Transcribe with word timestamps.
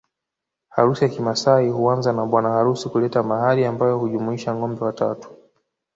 Harusi 0.69 1.03
ya 1.03 1.09
kimaasai 1.09 1.69
huanza 1.69 2.13
na 2.13 2.25
bwana 2.25 2.49
harusi 2.49 2.89
kuleta 2.89 3.23
mahari 3.23 3.65
ambayo 3.65 3.97
hujumuisha 3.97 4.55
ngombe 4.55 4.85
watatu 4.85 5.29